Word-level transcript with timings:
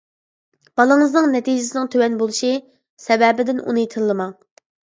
بالىڭىزنىڭ 0.79 1.27
نەتىجىسىنىڭ 1.33 1.91
تۆۋەن 1.97 2.17
بولۇشى 2.23 2.51
سەۋەبىدىن 3.07 3.63
ئۇنى 3.67 3.89
تىللىماڭ. 3.97 4.37